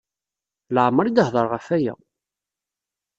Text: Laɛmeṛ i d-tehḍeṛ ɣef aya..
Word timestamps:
Laɛmeṛ 0.73 1.05
i 1.07 1.11
d-tehḍeṛ 1.11 1.45
ɣef 1.49 1.65
aya.. 1.75 1.93